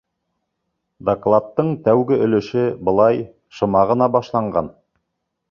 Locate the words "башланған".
4.19-4.73